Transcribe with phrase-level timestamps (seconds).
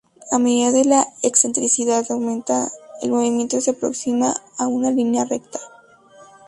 [0.31, 2.71] A medida que la excentricidad aumenta,
[3.03, 5.59] el movimiento se aproxima a una línea recta.